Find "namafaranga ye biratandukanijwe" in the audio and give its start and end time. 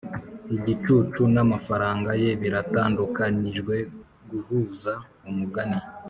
1.33-3.75